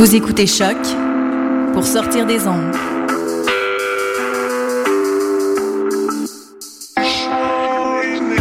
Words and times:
Vous 0.00 0.16
écoutez 0.16 0.46
Choc 0.46 0.78
pour 1.74 1.84
sortir 1.84 2.24
des 2.24 2.46
ondes. 2.46 2.74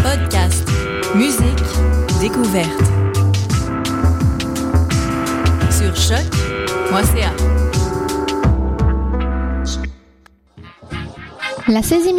Podcast, 0.01 0.65
musique, 1.15 1.43
découverte. 2.21 2.69
Sur 5.69 5.93
choc.ca. 5.97 7.33
La 11.67 11.81
16e 11.81 12.18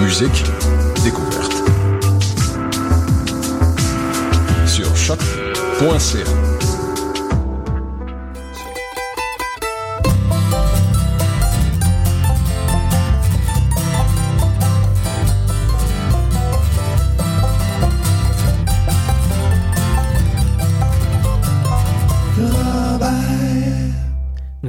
Musique, 0.00 0.42
découverte. 1.04 1.52
Sur 4.66 4.96
choc.ca. 4.96 6.33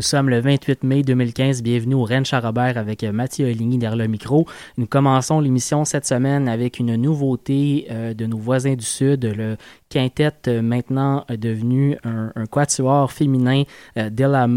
sommes 0.06 0.30
le 0.30 0.40
28 0.40 0.84
mai 0.84 1.02
2015. 1.02 1.64
Bienvenue 1.64 1.96
au 1.96 2.04
Rennes 2.04 2.26
Charrobert 2.26 2.78
avec 2.78 3.04
euh, 3.04 3.12
Mathieu 3.12 3.48
Oligny 3.48 3.80
derrière 3.80 3.98
le 3.98 4.08
micro. 4.08 4.46
Nous 4.78 4.86
commençons 4.86 5.40
l'émission 5.40 5.84
cette 5.84 6.06
semaine 6.06 6.48
avec 6.48 6.78
une 6.78 6.96
nouveauté 6.96 7.88
euh, 7.90 8.14
de 8.14 8.28
nos 8.28 8.38
voisins 8.38 8.76
du 8.76 8.86
Sud, 8.86 9.26
le 9.26 9.58
quintet 9.90 10.34
euh, 10.48 10.62
maintenant 10.62 11.26
devenu 11.30 11.98
un, 12.04 12.32
un 12.36 12.46
quatuor 12.46 13.12
féminin 13.12 13.64
euh, 13.98 14.10
Della 14.10 14.48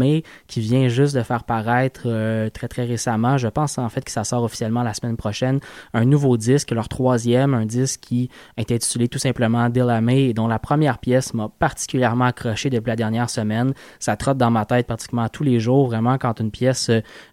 qui 0.47 0.61
vient 0.61 0.87
juste 0.87 1.15
de 1.15 1.21
faire 1.21 1.43
paraître 1.43 2.03
euh, 2.05 2.49
très 2.49 2.67
très 2.67 2.85
récemment. 2.85 3.37
Je 3.37 3.47
pense 3.47 3.77
en 3.77 3.89
fait 3.89 4.03
que 4.03 4.11
ça 4.11 4.23
sort 4.23 4.43
officiellement 4.43 4.83
la 4.83 4.93
semaine 4.93 5.17
prochaine. 5.17 5.59
Un 5.93 6.05
nouveau 6.05 6.37
disque, 6.37 6.71
leur 6.71 6.89
troisième, 6.89 7.53
un 7.53 7.65
disque 7.65 8.01
qui 8.01 8.29
est 8.57 8.71
intitulé 8.71 9.07
tout 9.07 9.19
simplement 9.19 9.69
Della 9.69 10.01
May 10.01 10.29
et 10.29 10.33
dont 10.33 10.47
la 10.47 10.59
première 10.59 10.99
pièce 10.99 11.33
m'a 11.33 11.49
particulièrement 11.49 12.25
accroché 12.25 12.69
depuis 12.69 12.89
la 12.89 12.95
dernière 12.95 13.29
semaine. 13.29 13.73
Ça 13.99 14.15
trotte 14.15 14.37
dans 14.37 14.51
ma 14.51 14.65
tête 14.65 14.87
pratiquement 14.87 15.27
tous 15.29 15.43
les 15.43 15.59
jours, 15.59 15.87
vraiment 15.87 16.17
quand 16.17 16.39
une 16.39 16.51
pièce 16.51 16.89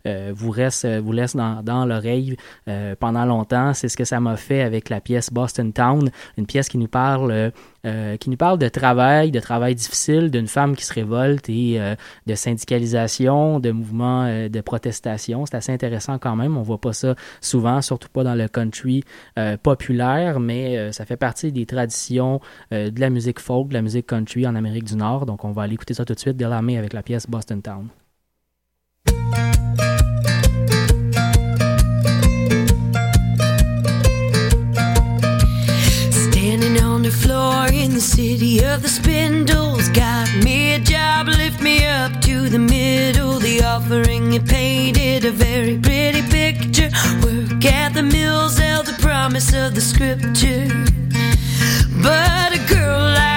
euh, 0.07 0.33
vous 0.35 0.51
reste, 0.51 0.87
vous 0.87 1.13
laisse 1.13 1.37
dans, 1.37 1.63
dans 1.63 1.85
l'oreille 1.85 2.37
euh, 2.69 2.95
pendant 2.99 3.25
longtemps. 3.25 3.75
C'est 3.75 3.89
ce 3.89 3.97
que 3.97 4.05
ça 4.05 4.21
m'a 4.21 4.37
fait 4.37 4.63
avec 4.63 4.89
la 4.89 5.01
pièce 5.01 5.33
Boston 5.33 5.73
Town, 5.73 6.11
une 6.37 6.47
pièce 6.47 6.69
qui 6.69 6.79
nous 6.79 6.89
parle 6.89 7.31
euh, 7.31 7.51
euh, 7.87 8.17
qui 8.17 8.31
nous 8.31 8.37
parle 8.37 8.59
de 8.59 8.69
travail, 8.69 9.31
de 9.31 9.41
travail 9.41 9.75
difficile, 9.75 10.31
d'une 10.31 10.49
femme 10.49 10.77
qui 10.77 10.85
se 10.85 10.93
révolte 10.93 11.49
et 11.49 11.81
euh, 11.81 11.95
de 12.27 12.35
syndicalisation, 12.35 13.61
de 13.61 13.71
mouvements 13.71 14.25
euh, 14.25 14.49
de 14.49 14.61
protestation. 14.61 15.47
C'est 15.47 15.57
assez 15.57 15.73
intéressant 15.73 16.19
quand 16.19 16.37
même. 16.37 16.57
On 16.57 16.63
voit 16.63 16.81
pas 16.81 16.93
ça 16.93 17.15
souvent, 17.41 17.81
surtout 17.83 18.09
pas 18.09 18.25
dans 18.25 18.35
le 18.35 18.49
country 18.49 19.05
euh, 19.39 19.57
populaire, 19.57 20.41
mais 20.41 20.77
euh, 20.77 20.93
ça 20.93 21.05
fait 21.05 21.17
partie 21.17 21.53
des 21.53 21.67
traditions 21.67 22.41
euh, 22.73 22.91
de 22.91 23.01
la 23.01 23.11
musique 23.11 23.41
folk, 23.41 23.69
de 23.69 23.75
la 23.75 23.83
musique 23.83 24.07
country 24.07 24.47
en 24.47 24.55
Amérique 24.55 24.85
du 24.85 24.97
Nord. 24.97 25.27
Donc 25.27 25.45
on 25.45 25.53
va 25.53 25.63
aller 25.63 25.75
écouter 25.75 25.95
ça 25.95 26.05
tout 26.05 26.15
de 26.15 26.19
suite, 26.19 26.37
Delamay 26.37 26.77
avec 26.77 26.93
la 26.93 27.03
pièce 27.03 27.27
Boston 27.29 27.63
Town. 27.63 27.89
The 37.97 38.03
city 38.03 38.63
of 38.63 38.83
the 38.83 38.89
spindles. 38.89 39.89
Got 39.89 40.29
me 40.45 40.75
a 40.75 40.79
job, 40.79 41.29
lift 41.29 41.63
me 41.63 41.87
up 41.87 42.21
to 42.21 42.51
the 42.51 42.59
middle. 42.59 43.39
The 43.39 43.63
offering 43.63 44.35
it 44.35 44.45
painted 44.45 45.25
a 45.25 45.31
very 45.31 45.79
pretty 45.79 46.21
picture. 46.21 46.91
Work 47.25 47.65
at 47.65 47.95
the 47.95 48.03
mills 48.03 48.59
held 48.59 48.85
the 48.85 48.97
promise 49.01 49.55
of 49.55 49.75
the 49.75 49.81
scripture. 49.81 50.69
But 52.03 52.49
a 52.53 52.61
girl 52.69 53.01
like 53.01 53.36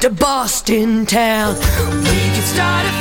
to 0.00 0.08
Boston 0.08 1.04
town. 1.04 1.54
We 1.56 2.20
can 2.32 2.42
start 2.42 2.86
a 2.86 2.99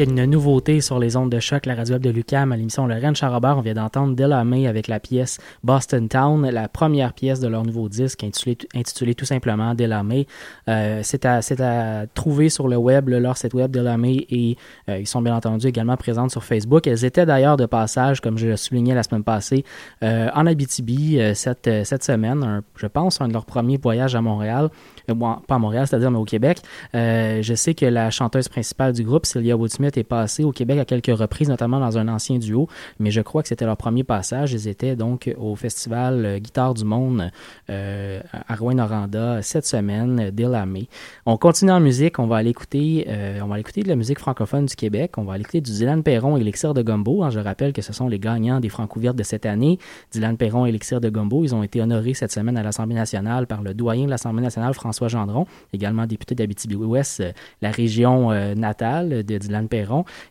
Une 0.00 0.24
nouveauté 0.24 0.80
sur 0.80 0.98
les 0.98 1.14
ondes 1.16 1.30
de 1.30 1.40
choc, 1.40 1.66
la 1.66 1.74
radio 1.74 1.96
web 1.96 2.02
de 2.02 2.08
Lucam 2.08 2.52
à 2.52 2.56
l'émission 2.56 2.86
Le 2.86 2.94
Rennes 2.94 3.14
Charrobert. 3.14 3.58
On 3.58 3.60
vient 3.60 3.74
d'entendre 3.74 4.44
May 4.44 4.66
avec 4.66 4.88
la 4.88 4.98
pièce 4.98 5.36
Boston 5.62 6.08
Town, 6.08 6.48
la 6.48 6.68
première 6.68 7.12
pièce 7.12 7.38
de 7.38 7.48
leur 7.48 7.64
nouveau 7.64 7.90
disque 7.90 8.24
intitulé, 8.24 8.56
intitulé 8.74 9.14
tout 9.14 9.26
simplement 9.26 9.74
Delamay. 9.74 10.26
Euh, 10.68 11.00
c'est 11.02 11.26
à, 11.26 11.40
à, 11.58 12.06
trouver 12.06 12.48
sur 12.48 12.66
le 12.66 12.78
web, 12.78 13.10
le, 13.10 13.18
leur 13.18 13.36
site 13.36 13.52
web 13.52 13.70
Delamay 13.70 14.24
et 14.30 14.56
euh, 14.88 15.00
ils 15.00 15.06
sont 15.06 15.20
bien 15.20 15.36
entendu 15.36 15.66
également 15.66 15.98
présentes 15.98 16.30
sur 16.30 16.44
Facebook. 16.44 16.86
Elles 16.86 17.04
étaient 17.04 17.26
d'ailleurs 17.26 17.58
de 17.58 17.66
passage, 17.66 18.22
comme 18.22 18.38
je 18.38 18.46
le 18.46 18.56
soulignais 18.56 18.94
la 18.94 19.02
semaine 19.02 19.22
passée, 19.22 19.66
euh, 20.02 20.30
en 20.34 20.46
Abitibi 20.46 21.20
euh, 21.20 21.34
cette, 21.34 21.68
cette 21.84 22.04
semaine. 22.04 22.62
Je 22.76 22.86
pense 22.86 23.20
un 23.20 23.28
de 23.28 23.34
leurs 23.34 23.44
premiers 23.44 23.76
voyages 23.76 24.14
à 24.14 24.22
Montréal. 24.22 24.70
Bon, 25.08 25.36
pas 25.46 25.56
à 25.56 25.58
Montréal, 25.58 25.86
c'est-à-dire 25.86 26.10
mais 26.10 26.18
au 26.18 26.24
Québec. 26.24 26.60
je 26.94 27.52
sais 27.54 27.74
que 27.74 27.84
la 27.84 28.10
chanteuse 28.10 28.48
principale 28.48 28.94
du 28.94 29.02
groupe, 29.02 29.26
Celia 29.26 29.58
Woodsmith, 29.58 29.89
est 29.98 30.04
passé 30.04 30.44
au 30.44 30.52
Québec 30.52 30.78
à 30.78 30.84
quelques 30.84 31.16
reprises, 31.16 31.48
notamment 31.48 31.80
dans 31.80 31.98
un 31.98 32.08
ancien 32.08 32.38
duo, 32.38 32.68
mais 32.98 33.10
je 33.10 33.20
crois 33.20 33.42
que 33.42 33.48
c'était 33.48 33.64
leur 33.64 33.76
premier 33.76 34.04
passage. 34.04 34.52
Ils 34.52 34.68
étaient 34.68 34.96
donc 34.96 35.32
au 35.38 35.56
festival 35.56 36.24
euh, 36.24 36.38
Guitare 36.38 36.74
du 36.74 36.84
Monde 36.84 37.30
euh, 37.68 38.20
à 38.48 38.54
Rouen-Noranda 38.54 39.42
cette 39.42 39.66
semaine, 39.66 40.30
dès 40.32 40.44
la 40.44 40.66
mai. 40.66 40.88
On 41.26 41.36
continue 41.36 41.72
en 41.72 41.80
musique, 41.80 42.18
on 42.18 42.26
va 42.26 42.36
aller 42.36 42.50
écouter, 42.50 43.06
euh, 43.08 43.40
on 43.42 43.46
va 43.46 43.54
aller 43.54 43.60
écouter 43.60 43.82
de 43.82 43.88
la 43.88 43.96
musique 43.96 44.18
francophone 44.18 44.66
du 44.66 44.76
Québec, 44.76 45.12
on 45.16 45.24
va 45.24 45.34
aller 45.34 45.42
écouter 45.42 45.60
du 45.60 45.72
Dylan 45.72 46.02
Perron 46.02 46.36
et 46.36 46.40
Elixir 46.40 46.74
de 46.74 46.82
Gumbo. 46.82 47.22
Hein, 47.22 47.30
je 47.30 47.40
rappelle 47.40 47.72
que 47.72 47.82
ce 47.82 47.92
sont 47.92 48.08
les 48.08 48.18
gagnants 48.18 48.60
des 48.60 48.68
Francouvertes 48.68 49.16
de 49.16 49.22
cette 49.22 49.46
année. 49.46 49.78
Dylan 50.12 50.36
Perron 50.36 50.66
et 50.66 50.70
Elixir 50.70 51.00
de 51.00 51.08
Gumbo, 51.08 51.44
ils 51.44 51.54
ont 51.54 51.62
été 51.62 51.80
honorés 51.80 52.14
cette 52.14 52.32
semaine 52.32 52.56
à 52.56 52.62
l'Assemblée 52.62 52.94
nationale 52.94 53.46
par 53.46 53.62
le 53.62 53.74
doyen 53.74 54.04
de 54.04 54.10
l'Assemblée 54.10 54.42
nationale, 54.42 54.74
François 54.74 55.08
Gendron, 55.08 55.46
également 55.72 56.06
député 56.06 56.34
d'Abitibi-Ouest, 56.34 57.22
la 57.62 57.70
région 57.70 58.30
natale 58.54 59.24
de 59.24 59.38
Dylan 59.38 59.68
Perron. 59.68 59.79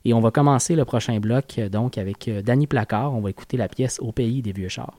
Et 0.05 0.13
on 0.13 0.19
va 0.19 0.31
commencer 0.31 0.75
le 0.75 0.85
prochain 0.85 1.19
bloc 1.19 1.55
euh, 1.57 1.69
donc 1.69 1.97
avec 1.97 2.27
euh, 2.27 2.41
Danny 2.41 2.67
Placard. 2.67 3.13
On 3.13 3.21
va 3.21 3.29
écouter 3.29 3.57
la 3.57 3.67
pièce 3.67 3.99
Au 3.99 4.11
pays 4.11 4.41
des 4.41 4.51
vieux 4.51 4.69
chars. 4.69 4.97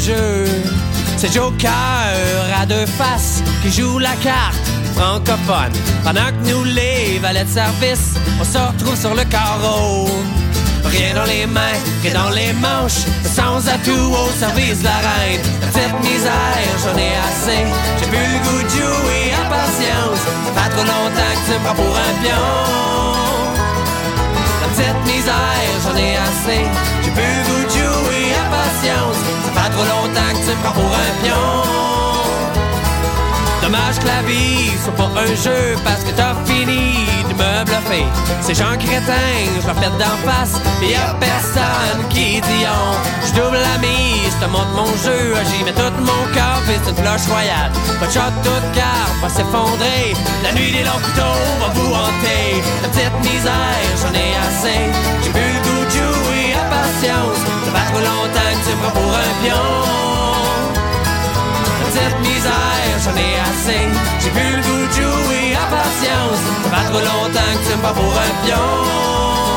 C'est 0.00 1.30
Joker 1.30 1.70
à 2.58 2.64
deux 2.64 2.86
faces 2.86 3.42
qui 3.62 3.70
joue 3.70 3.98
la 3.98 4.14
carte 4.22 4.56
francophone. 4.94 5.72
Pendant 6.02 6.24
que 6.24 6.50
nous, 6.50 6.64
les 6.64 7.18
valets 7.18 7.44
de 7.44 7.50
service, 7.50 8.14
on 8.40 8.44
se 8.44 8.56
retrouve 8.56 8.98
sur 8.98 9.14
le 9.14 9.24
carreau. 9.24 10.08
Rien 10.86 11.14
dans 11.14 11.24
les 11.24 11.44
mains, 11.44 11.76
rien 12.02 12.14
dans 12.14 12.30
les 12.30 12.54
manches, 12.54 13.04
sans 13.36 13.68
atout 13.68 14.14
au 14.24 14.30
service 14.38 14.78
de 14.78 14.84
la 14.84 14.96
reine. 14.96 15.42
Cette 15.70 16.00
misère, 16.00 16.72
j'en 16.82 16.96
ai 16.96 17.12
assez. 17.28 17.66
J'ai 18.00 18.06
plus 18.06 18.16
le 18.16 18.38
goût 18.38 18.62
de 18.62 18.70
jouer 18.70 19.34
à 19.36 19.50
patience. 19.50 20.22
Fait 20.56 20.70
trop 20.70 20.84
longtemps 20.84 21.34
que 21.34 21.44
tu 21.44 21.58
me 21.58 21.64
prends 21.64 21.74
pour 21.74 21.94
un 21.94 22.14
pion. 22.22 22.80
Cette 24.74 25.02
misère, 25.04 25.74
j'en 25.84 25.96
ai 25.96 26.16
assez. 26.16 26.99
J'ai 27.10 27.22
plus 27.22 27.34
le 27.36 27.42
goût 27.44 27.64
de 27.64 27.70
jouer 27.70 28.34
à 28.34 28.44
patience. 28.50 29.16
Ça 29.44 29.62
fait 29.62 29.70
trop 29.70 29.84
longtemps 29.84 30.32
que 30.32 30.50
tu 30.50 30.56
prends 30.62 30.72
pour 30.72 30.84
un 30.84 31.24
pion. 31.24 31.70
Dommage 33.62 33.98
que 33.98 34.06
la 34.06 34.22
vie 34.22 34.70
soit 34.82 34.94
pas 34.94 35.10
un 35.20 35.34
jeu 35.34 35.76
parce 35.84 36.02
que 36.04 36.10
t'as 36.10 36.34
fini 36.46 37.06
de 37.28 37.34
me 37.34 37.64
bluffer. 37.64 38.06
Ces 38.40 38.54
gens 38.54 38.76
crétins, 38.78 39.36
je 39.60 39.66
leur 39.66 39.76
pète 39.76 39.96
d'en 39.98 40.16
face, 40.28 40.60
pis 40.80 40.92
y'a 40.92 41.14
personne 41.20 42.08
qui 42.08 42.40
dit 42.40 42.64
on. 42.66 43.26
Je 43.26 43.32
double 43.40 43.58
la 43.58 43.78
mise, 43.78 44.34
te 44.40 44.46
montre 44.46 44.72
mon 44.74 44.86
jeu, 45.04 45.34
j'y 45.50 45.64
mets 45.64 45.72
tout 45.72 45.92
mon 46.00 46.24
cœur, 46.32 46.60
pis 46.66 46.72
c'est 46.82 46.90
une 46.90 46.96
cloche 46.96 47.26
royale. 47.28 47.70
De 48.00 48.06
shot, 48.06 48.32
toute 48.42 48.72
carte 48.74 49.14
va 49.20 49.28
s'effondrer. 49.28 50.14
La 50.42 50.52
nuit 50.52 50.72
des 50.72 50.84
longs 50.84 51.02
couteaux 51.04 51.42
va 51.60 51.68
vous 51.74 51.92
hanter. 51.92 52.62
La 52.82 52.88
petite 52.88 53.18
misère, 53.20 53.90
j'en 54.00 54.14
ai 54.14 54.32
assez. 54.48 55.19
Longtemps 58.80 58.88
que 58.88 58.88
tu 58.88 58.88
me 58.88 58.90
prends 58.90 59.00
pour 59.00 59.14
un 59.14 59.32
pion 59.42 60.00
cette 61.92 62.20
misère, 62.20 62.96
j'en 63.04 63.16
ai 63.16 63.34
assez. 63.50 63.88
J'ai 64.20 64.30
plus 64.30 64.56
le 64.56 64.62
goût 64.62 64.86
de 64.86 64.92
jouer 64.92 65.54
à 65.54 65.66
patience. 65.74 66.42
Ça 66.64 66.70
trop 66.88 67.00
longtemps 67.00 67.52
que 67.54 67.72
tu 67.72 67.78
pas 67.78 67.92
pour 67.92 68.12
un 68.12 68.46
pion. 68.46 69.49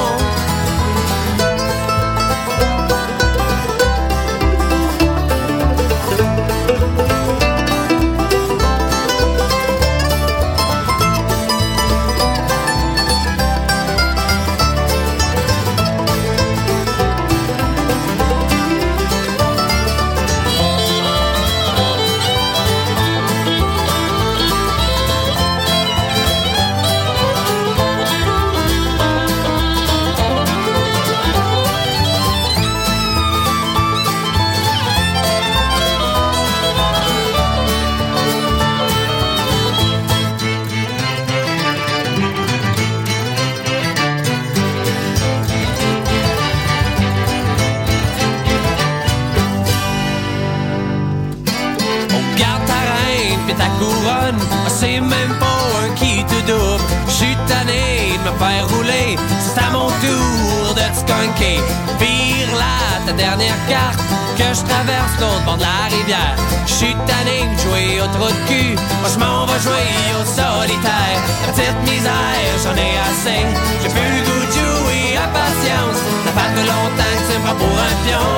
Faire 58.39 58.67
rouler, 58.69 59.17
c'est 59.39 59.61
à 59.61 59.69
mon 59.71 59.87
tour 59.87 60.73
de 60.75 60.81
te 60.81 60.97
skunker. 61.01 61.61
Vire 61.99 62.53
là 62.57 63.01
ta 63.05 63.13
dernière 63.13 63.59
carte, 63.67 63.99
que 64.37 64.47
je 64.57 64.63
traverse 64.63 65.13
l'autre 65.19 65.43
bord 65.45 65.57
de 65.57 65.63
la 65.63 65.95
rivière. 65.95 66.35
J'suis 66.65 66.95
tanné 67.05 67.47
de 67.53 67.59
jouer 67.61 68.01
au 68.01 68.07
trou 68.15 68.27
de 68.27 68.41
cul, 68.47 68.75
moi 69.01 69.09
j'm'en 69.13 69.45
vais 69.45 69.59
jouer 69.59 69.91
au 70.19 70.25
solitaire. 70.25 71.19
La 71.45 71.51
petite 71.53 71.81
misère, 71.83 72.53
j'en 72.63 72.75
ai 72.75 72.93
assez, 73.09 73.43
j'ai 73.81 73.89
plus 73.89 74.11
le 74.15 74.21
goût 74.27 74.45
de 74.47 74.53
jouer 74.57 75.17
à 75.17 75.27
patience. 75.27 75.99
Ça 76.25 76.31
fait 76.35 76.51
trop 76.55 76.67
longtemps 76.73 77.15
que 77.19 77.25
tu 77.29 77.35
me 77.39 77.53
pour 77.59 77.75
un 77.87 77.95
pion. 78.05 78.31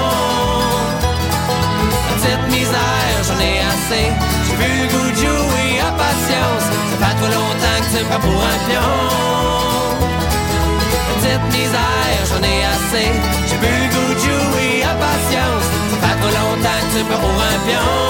La 2.10 2.16
petite 2.18 2.46
misère, 2.52 3.18
j'en 3.28 3.40
ai 3.40 3.58
assez, 3.72 4.08
j'ai 4.48 4.56
plus 4.60 4.78
le 4.82 4.88
goût 4.94 5.10
de 5.12 5.16
jouer 5.16 5.80
à 5.80 5.92
patience. 5.92 6.66
Ça 6.90 6.96
fait 7.06 7.16
trop 7.20 7.32
longtemps 7.38 7.80
que 7.82 7.90
tu 7.98 8.04
me 8.04 8.18
pour 8.20 8.42
un 8.44 8.58
pion. 8.68 9.75
Petite 11.26 11.58
misère, 11.58 12.22
j'en 12.30 12.44
ai 12.44 12.64
assez. 12.66 13.12
J'ai 13.48 13.58
plus 13.58 13.68
le 13.68 13.88
goût 13.94 14.14
de 14.14 14.20
jouer 14.20 14.84
à 14.84 14.94
patience. 14.94 15.66
Ça 15.90 16.08
fait 16.08 16.20
trop 16.22 16.30
longtemps 16.30 16.80
que 16.82 16.98
tu 17.00 17.04
prends 17.06 17.20
pour 17.20 17.42
un 17.42 17.58
pion. 17.66 18.05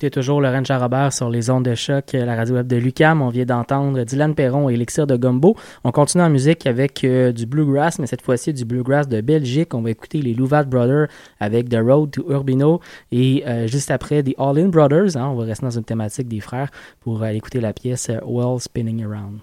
Écoutez 0.00 0.18
toujours 0.18 0.40
Laurent 0.40 0.64
Charrobert 0.64 1.12
sur 1.12 1.28
les 1.28 1.50
ondes 1.50 1.66
de 1.66 1.74
choc, 1.74 2.14
la 2.14 2.34
radio 2.34 2.54
web 2.54 2.66
de 2.66 2.76
Lucam. 2.76 3.20
On 3.20 3.28
vient 3.28 3.44
d'entendre 3.44 4.02
Dylan 4.02 4.34
Perron 4.34 4.70
et 4.70 4.72
Elixir 4.72 5.06
de 5.06 5.14
Gumbo. 5.14 5.56
On 5.84 5.92
continue 5.92 6.24
en 6.24 6.30
musique 6.30 6.66
avec 6.66 7.04
euh, 7.04 7.32
du 7.32 7.44
bluegrass, 7.44 7.98
mais 7.98 8.06
cette 8.06 8.22
fois-ci 8.22 8.54
du 8.54 8.64
bluegrass 8.64 9.08
de 9.08 9.20
Belgique. 9.20 9.74
On 9.74 9.82
va 9.82 9.90
écouter 9.90 10.22
les 10.22 10.32
Louvat 10.32 10.64
Brothers 10.64 11.08
avec 11.38 11.68
The 11.68 11.80
Road 11.84 12.12
to 12.12 12.24
Urbino 12.30 12.80
et 13.12 13.44
euh, 13.46 13.66
juste 13.66 13.90
après 13.90 14.22
The 14.22 14.34
All 14.38 14.58
In 14.58 14.68
Brothers. 14.68 15.18
hein, 15.18 15.28
on 15.28 15.34
va 15.34 15.44
rester 15.44 15.66
dans 15.66 15.76
une 15.76 15.84
thématique 15.84 16.28
des 16.28 16.40
frères 16.40 16.70
pour 17.00 17.22
aller 17.22 17.36
écouter 17.36 17.60
la 17.60 17.74
pièce 17.74 18.08
euh, 18.08 18.20
Well 18.26 18.58
Spinning 18.58 19.04
Around. 19.04 19.40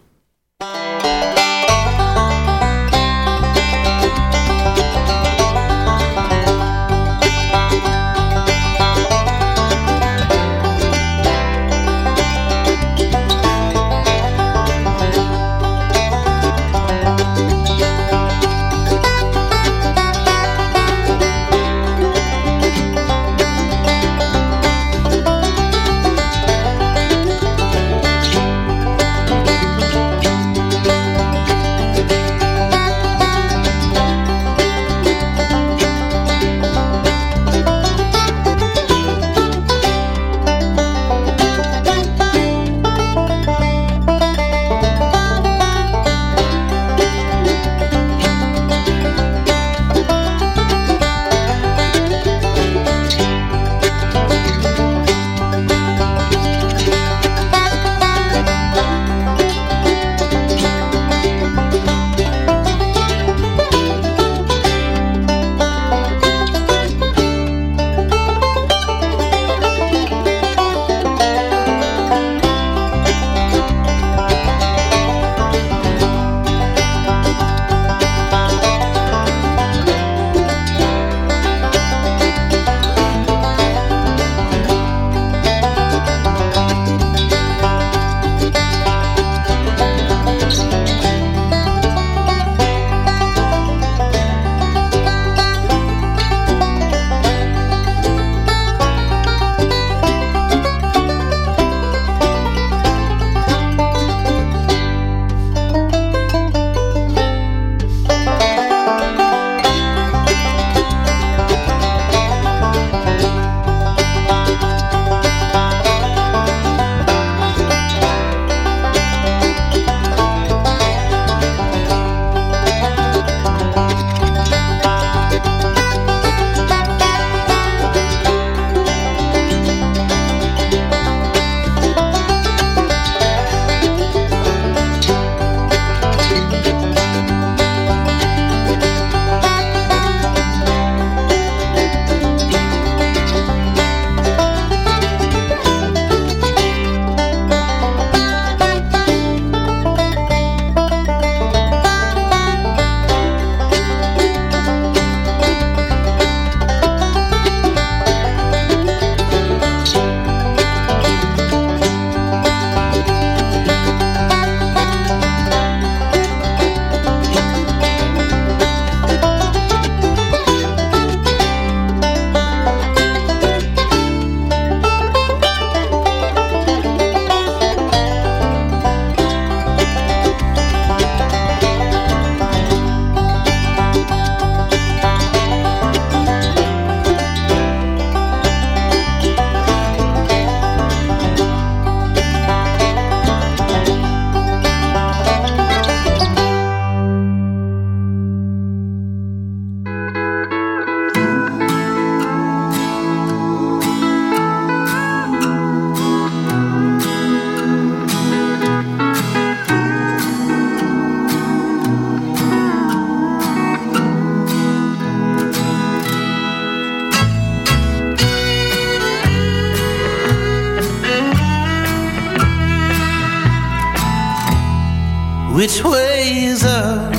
Which 225.58 225.84
way 225.84 226.44
is 226.46 226.64
up, 226.64 227.12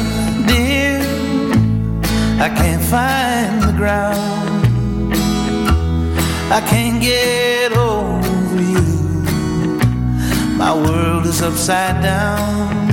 dear? 0.47 1.01
I 2.39 2.49
can't 2.49 2.85
find 2.85 3.61
the 3.61 3.73
ground. 3.77 4.65
I 6.49 6.61
can't 6.61 7.03
get 7.03 7.73
over 7.73 8.63
you. 8.63 8.85
My 10.57 10.73
world 10.73 11.27
is 11.27 11.43
upside 11.43 12.01
down. 12.01 12.93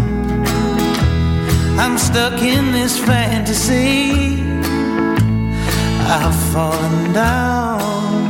I'm 1.77 1.99
stuck 1.99 2.41
in 2.41 2.71
this 2.71 2.97
fantasy. 2.97 4.41
I've 6.09 6.35
fallen 6.51 7.13
down. 7.13 8.29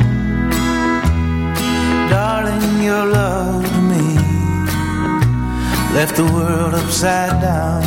Darling, 2.09 2.83
your 2.83 3.05
love 3.05 3.54
left 5.95 6.17
the 6.17 6.25
world 6.25 6.73
upside 6.73 7.39
down. 7.41 7.81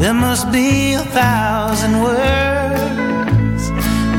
There 0.00 0.14
must 0.14 0.52
be 0.52 0.94
a 0.94 1.04
thousand 1.20 1.94
words 2.00 3.62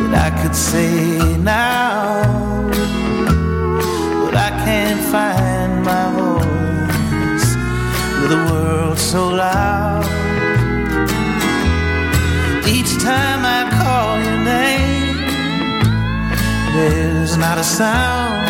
that 0.01 0.13
I 0.27 0.29
could 0.41 0.55
say 0.55 1.37
now, 1.37 2.23
but 4.25 4.35
I 4.35 4.49
can't 4.65 5.03
find 5.15 5.71
my 5.91 6.05
voice 6.19 7.49
with 8.19 8.31
a 8.39 8.41
world 8.51 8.99
so 8.99 9.29
loud. 9.29 9.92
Time 13.03 13.43
I 13.43 13.61
call 13.83 14.17
your 14.23 14.39
name, 14.55 15.17
there's 16.73 17.35
not 17.35 17.57
a 17.57 17.63
sound. 17.63 18.47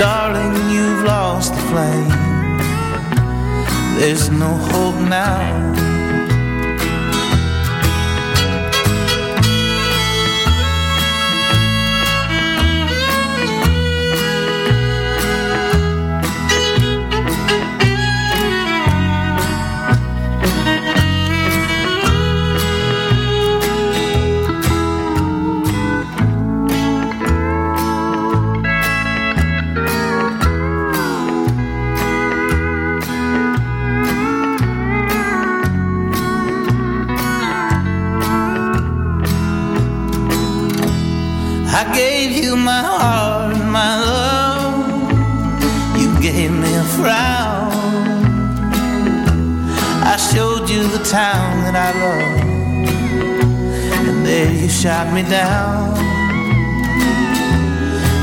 Darling, 0.00 0.54
you've 0.74 1.04
lost 1.04 1.54
the 1.54 1.60
flame. 1.70 2.10
There's 3.96 4.28
no 4.28 4.50
hope 4.72 5.00
now. 5.08 5.83
I 41.76 41.92
gave 41.92 42.30
you 42.30 42.54
my 42.54 42.82
heart, 42.82 43.56
my 43.56 43.98
love. 43.98 44.86
You 46.00 46.08
gave 46.20 46.52
me 46.52 46.72
a 46.72 46.84
frown. 46.94 47.72
I 50.12 50.16
showed 50.16 50.70
you 50.70 50.86
the 50.86 51.02
town 51.02 51.64
that 51.64 51.74
I 51.74 51.90
love, 52.04 52.38
and 54.06 54.24
there 54.24 54.52
you 54.52 54.68
shot 54.68 55.12
me 55.12 55.22
down. 55.22 55.96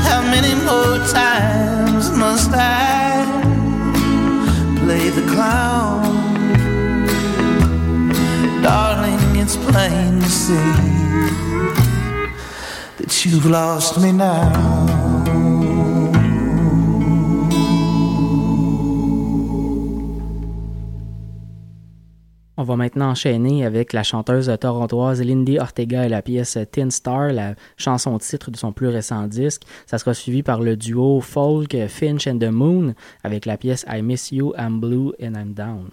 How 0.08 0.22
many 0.22 0.54
more 0.64 0.96
times 1.12 2.10
must 2.10 2.52
I 2.54 3.22
play 4.80 5.10
the 5.10 5.26
clown? 5.30 6.00
Darling, 8.62 9.36
it's 9.36 9.56
plain 9.58 10.20
to 10.20 10.30
see 10.30 11.41
you've 13.24 13.48
lost 13.48 13.98
me 13.98 14.12
now. 14.12 14.50
On 22.56 22.64
va 22.64 22.76
maintenant 22.76 23.10
enchaîner 23.10 23.64
avec 23.64 23.92
la 23.92 24.02
chanteuse 24.02 24.52
torontoise 24.60 25.20
Lindy 25.20 25.58
Ortega 25.58 26.06
et 26.06 26.08
la 26.08 26.22
pièce 26.22 26.58
Tin 26.70 26.90
Star, 26.90 27.32
la 27.32 27.54
chanson 27.76 28.18
titre 28.18 28.50
de 28.50 28.56
son 28.56 28.72
plus 28.72 28.88
récent 28.88 29.26
disque. 29.26 29.62
Ça 29.86 29.98
sera 29.98 30.14
suivi 30.14 30.42
par 30.42 30.60
le 30.60 30.76
duo 30.76 31.20
folk 31.20 31.76
Finch 31.88 32.26
and 32.26 32.38
the 32.38 32.50
Moon 32.50 32.94
avec 33.24 33.46
la 33.46 33.56
pièce 33.56 33.84
I 33.88 34.02
Miss 34.02 34.30
You, 34.30 34.52
I'm 34.56 34.80
Blue 34.80 35.12
and 35.20 35.34
I'm 35.34 35.54
Down. 35.54 35.90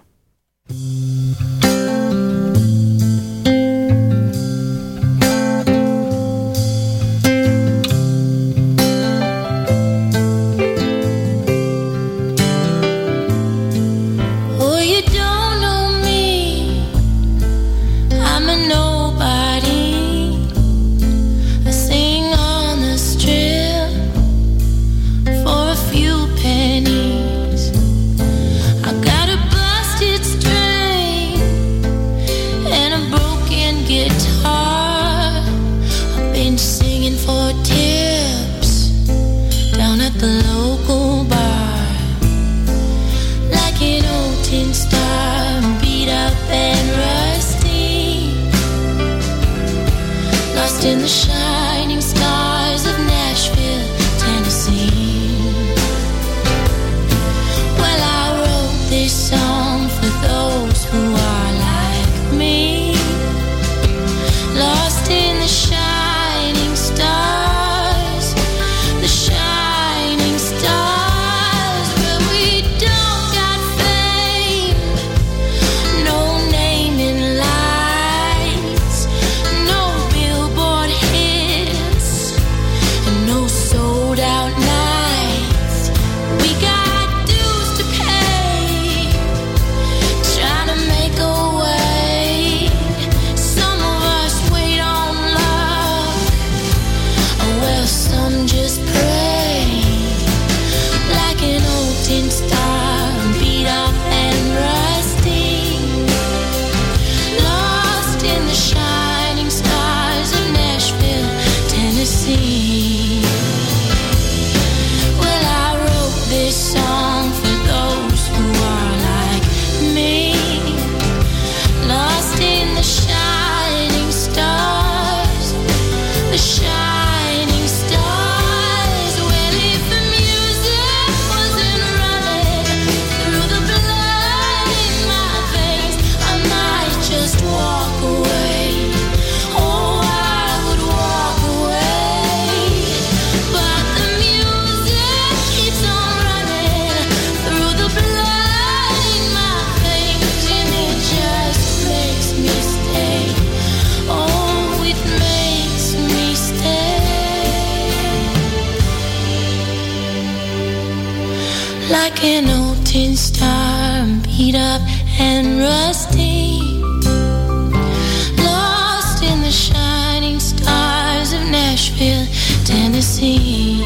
Nashville, 171.80 172.28
Tennessee. 172.66 173.80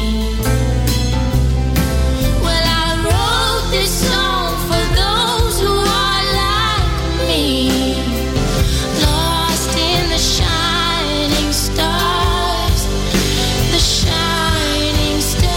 Well, 2.42 2.64
I 2.66 2.98
wrote 3.06 3.70
this 3.70 3.92
song 4.08 4.50
for 4.66 4.84
those 4.98 5.60
who 5.60 5.70
are 5.70 6.24
like 6.42 6.90
me. 7.28 7.70
Lost 9.00 9.78
in 9.78 10.10
the 10.10 10.18
shining 10.18 11.52
stars, 11.52 12.80
the 13.70 13.78
shining 13.78 15.20
stars 15.20 15.54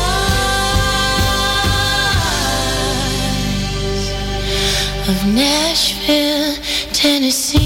of 5.10 5.18
Nashville, 5.34 6.54
Tennessee. 6.94 7.57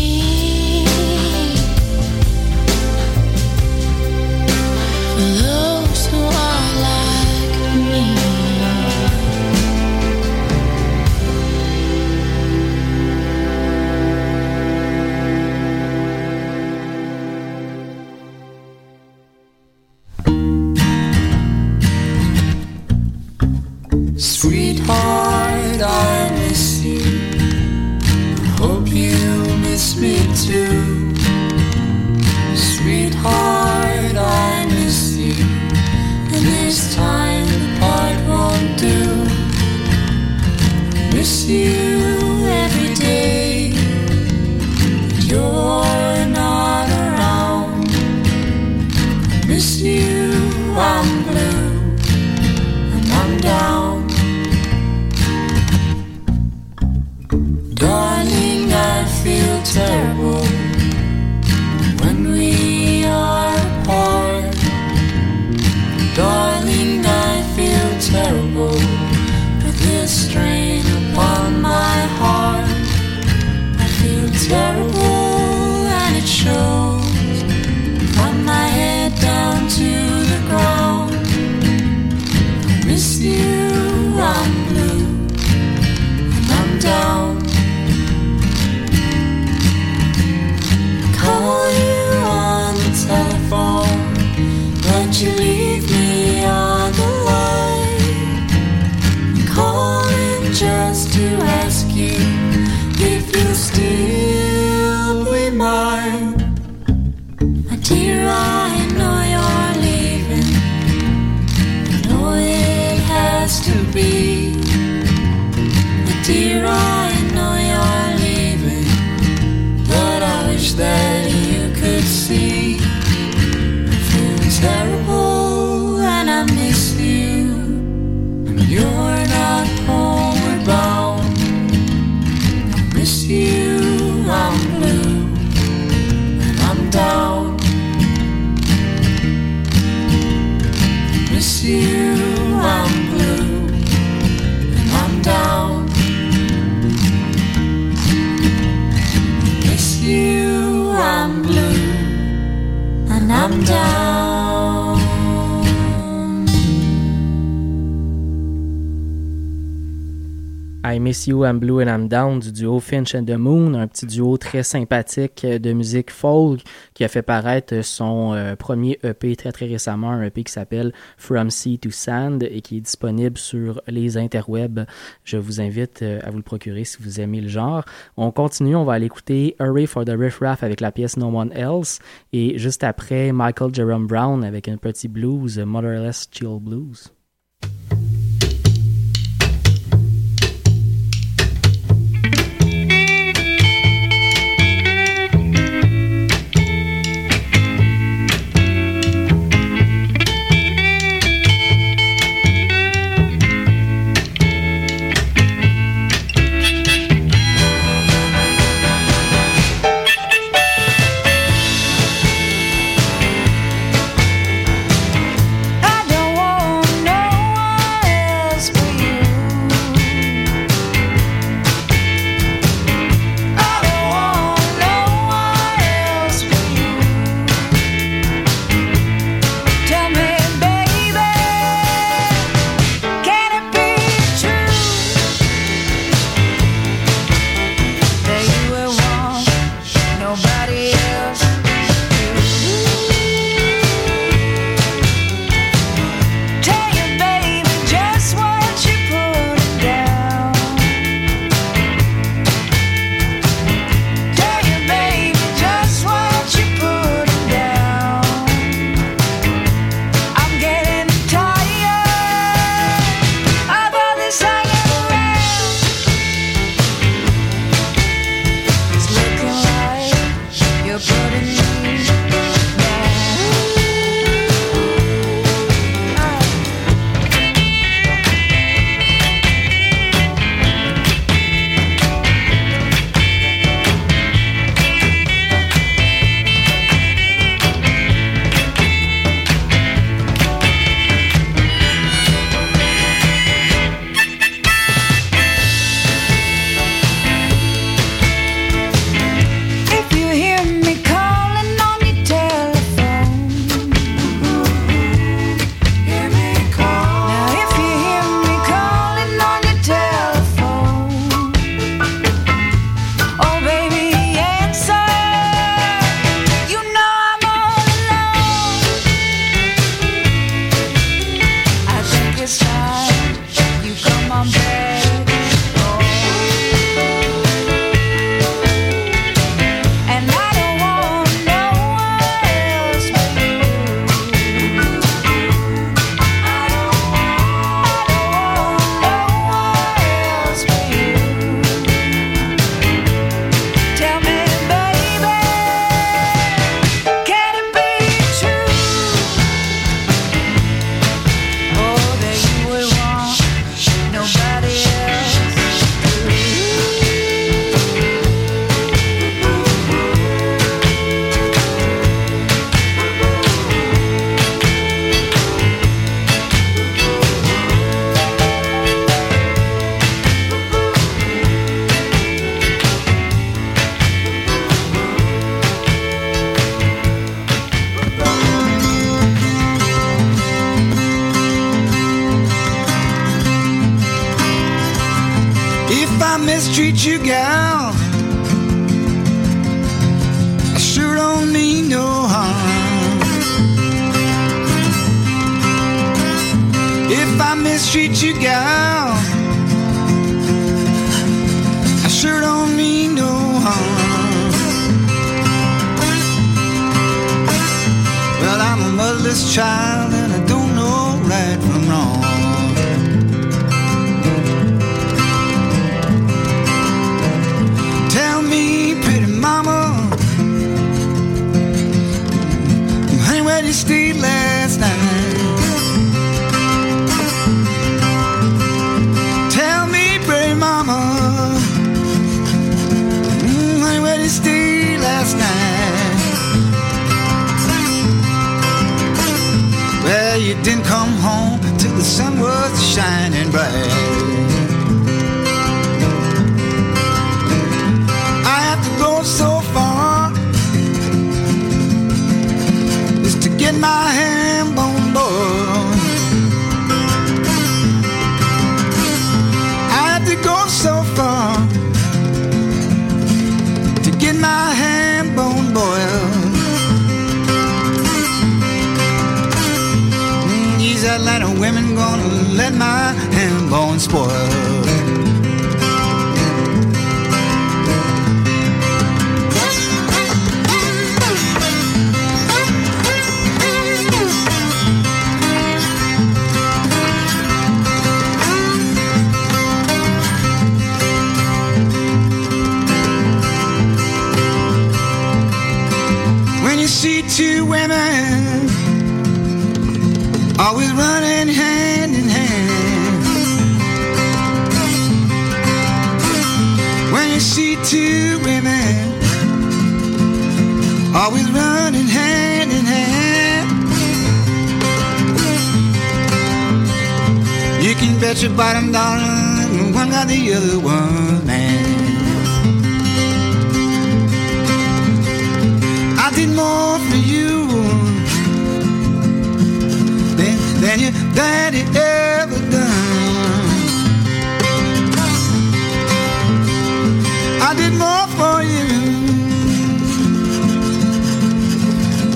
Miss 161.01 161.25
You, 161.25 161.43
I'm 161.45 161.57
Blue 161.57 161.81
and 161.81 161.87
I'm 161.87 162.07
Down 162.07 162.39
du 162.39 162.51
duo 162.51 162.79
Finch 162.79 163.15
and 163.15 163.25
the 163.25 163.35
Moon, 163.35 163.73
un 163.73 163.87
petit 163.87 164.05
duo 164.05 164.37
très 164.37 164.61
sympathique 164.61 165.43
de 165.43 165.73
musique 165.73 166.11
folk 166.11 166.61
qui 166.93 167.03
a 167.03 167.07
fait 167.07 167.23
paraître 167.23 167.83
son 167.83 168.33
euh, 168.35 168.55
premier 168.55 168.99
EP 169.03 169.35
très 169.35 169.51
très 169.51 169.65
récemment, 169.65 170.11
un 170.11 170.21
EP 170.21 170.43
qui 170.43 170.53
s'appelle 170.53 170.93
From 171.17 171.49
Sea 171.49 171.79
to 171.79 171.89
Sand 171.89 172.43
et 172.43 172.61
qui 172.61 172.77
est 172.77 172.81
disponible 172.81 173.39
sur 173.39 173.81
les 173.87 174.15
interwebs. 174.15 174.85
Je 175.23 175.37
vous 175.37 175.59
invite 175.59 176.03
euh, 176.03 176.19
à 176.23 176.29
vous 176.29 176.37
le 176.37 176.43
procurer 176.43 176.83
si 176.83 176.97
vous 176.99 177.19
aimez 177.19 177.41
le 177.41 177.49
genre. 177.49 177.83
On 178.15 178.29
continue, 178.29 178.75
on 178.75 178.85
va 178.85 178.93
aller 178.93 179.07
écouter 179.07 179.55
Hurry 179.59 179.87
for 179.87 180.05
the 180.05 180.13
Riff 180.15 180.37
Raff 180.37 180.61
avec 180.61 180.81
la 180.81 180.91
pièce 180.91 181.17
No 181.17 181.35
One 181.35 181.51
Else 181.53 181.97
et 182.31 182.59
juste 182.59 182.83
après 182.83 183.31
Michael 183.31 183.73
Jerome 183.73 184.05
Brown 184.05 184.43
avec 184.43 184.67
un 184.67 184.77
petit 184.77 185.07
blues, 185.07 185.57
Motherless 185.57 186.29
Chill 186.31 186.59
Blues. 186.61 187.11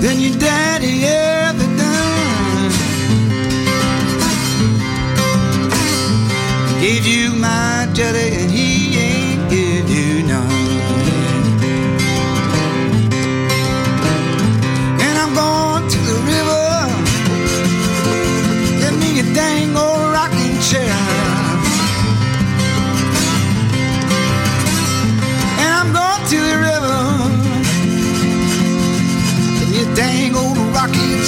Than 0.06 0.20
your 0.20 0.38
daddy 0.38 1.02
ever 1.04 1.66
done. 1.82 2.70
Gave 6.80 7.04
you 7.04 7.32
my 7.34 7.88
jelly 7.92 8.45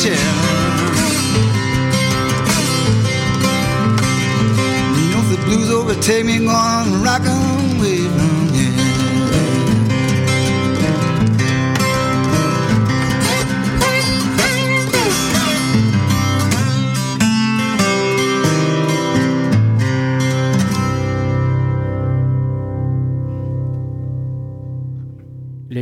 You 0.05 0.11
know 5.11 5.19
if 5.19 5.29
the 5.29 5.43
blues 5.45 5.71
overtake 5.71 6.25
me, 6.25 6.39
gonna 6.39 6.99
rock 6.99 7.23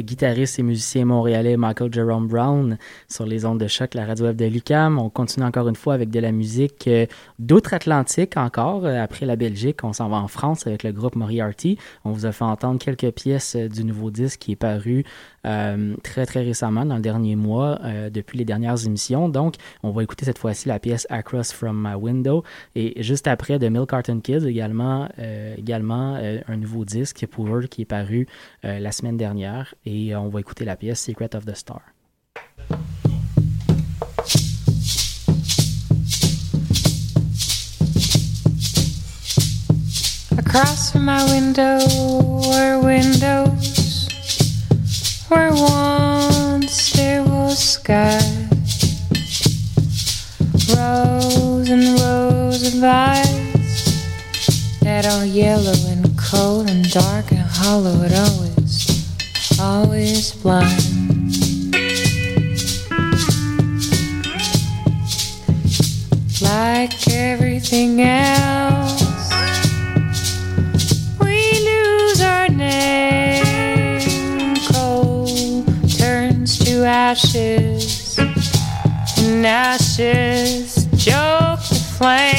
guitariste 0.06 0.58
et 0.58 0.62
musicien 0.62 1.04
montréalais 1.04 1.56
Michael 1.56 1.92
Jerome 1.92 2.28
Brown 2.28 2.78
sur 3.08 3.26
les 3.26 3.44
ondes 3.44 3.60
de 3.60 3.66
choc, 3.66 3.92
la 3.94 4.06
radio 4.06 4.26
web 4.26 4.36
de 4.36 4.46
Lucam. 4.46 4.98
On 4.98 5.10
continue 5.10 5.44
encore 5.44 5.68
une 5.68 5.76
fois 5.76 5.94
avec 5.94 6.08
de 6.10 6.20
la 6.20 6.32
musique 6.32 6.86
euh, 6.88 7.06
d'outre-Atlantique 7.38 8.36
encore. 8.36 8.86
Euh, 8.86 9.02
après 9.02 9.26
la 9.26 9.36
Belgique, 9.36 9.84
on 9.84 9.92
s'en 9.92 10.08
va 10.08 10.16
en 10.16 10.28
France 10.28 10.66
avec 10.66 10.84
le 10.84 10.92
groupe 10.92 11.16
Moriarty. 11.16 11.76
On 12.04 12.12
vous 12.12 12.24
a 12.24 12.32
fait 12.32 12.44
entendre 12.44 12.78
quelques 12.78 13.10
pièces 13.10 13.56
euh, 13.56 13.68
du 13.68 13.84
nouveau 13.84 14.10
disque 14.10 14.40
qui 14.40 14.52
est 14.52 14.56
paru 14.56 15.04
très 16.02 16.26
très 16.26 16.42
récemment, 16.42 16.84
dans 16.84 16.96
le 16.96 17.02
dernier 17.02 17.36
mois, 17.36 17.78
euh, 17.84 18.10
depuis 18.10 18.38
les 18.38 18.44
dernières 18.44 18.84
émissions. 18.84 19.28
Donc, 19.28 19.54
on 19.82 19.90
va 19.90 20.02
écouter 20.02 20.24
cette 20.24 20.38
fois-ci 20.38 20.68
la 20.68 20.78
pièce 20.78 21.06
Across 21.10 21.52
from 21.52 21.80
My 21.80 21.94
Window. 21.94 22.42
Et 22.74 23.02
juste 23.02 23.26
après, 23.28 23.58
de 23.58 23.68
Milk 23.68 23.90
Carton 23.90 24.20
Kids, 24.20 24.46
également, 24.46 25.08
euh, 25.18 25.54
également 25.56 26.16
euh, 26.16 26.40
un 26.48 26.56
nouveau 26.56 26.84
disque 26.84 27.26
pour 27.26 27.54
eux 27.54 27.62
qui 27.62 27.82
est 27.82 27.86
paru 27.86 28.26
euh, 28.64 28.78
la 28.78 28.92
semaine 28.92 29.16
dernière. 29.16 29.74
Et 29.84 30.14
euh, 30.14 30.20
on 30.20 30.28
va 30.28 30.40
écouter 30.40 30.64
la 30.64 30.76
pièce 30.76 31.00
Secret 31.00 31.34
of 31.36 31.44
the 31.46 31.54
Star. 31.54 31.80
Across 40.38 40.92
from 40.92 41.04
my 41.04 41.22
window 41.30 41.78
were 42.48 42.80
windows 42.80 43.85
where 45.28 45.52
once 45.52 46.92
there 46.92 47.22
was 47.24 47.58
sky. 47.58 48.20
Rows 50.74 51.68
and 51.68 51.98
rows 52.00 52.74
of 52.74 52.84
eyes 52.84 54.78
that 54.82 55.06
are 55.06 55.26
yellow 55.26 55.74
and 55.88 56.16
cold 56.18 56.70
and 56.70 56.88
dark 56.90 57.30
and 57.32 57.40
hollow 57.40 58.02
and 58.02 58.14
always, 58.14 59.60
always 59.60 60.32
blind. 60.32 60.82
Like 66.40 67.08
everything 67.08 68.00
else 68.00 69.05
ashes, 77.10 78.18
and 78.18 79.46
ashes 79.46 80.88
choke 80.98 81.60
the 81.68 81.80
flame. 81.96 82.35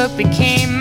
but 0.00 0.16
became 0.16 0.79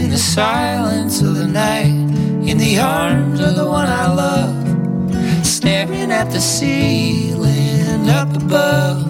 in 0.00 0.08
the 0.08 0.18
silence 0.18 1.20
of 1.20 1.36
the 1.36 1.46
night, 1.46 2.00
in 2.48 2.56
the 2.56 2.78
arms 2.78 3.38
of 3.38 3.54
the 3.54 3.66
one 3.66 3.86
I 3.86 4.06
love, 4.10 5.46
staring 5.46 6.10
at 6.10 6.30
the 6.30 6.40
ceiling 6.40 8.08
up 8.08 8.34
above, 8.34 9.04